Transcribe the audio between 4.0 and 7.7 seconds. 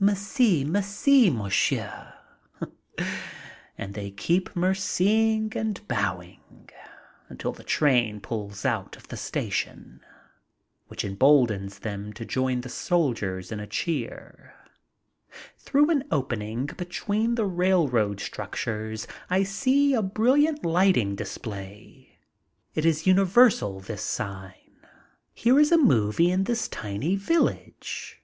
keep "merciing" and bowing until the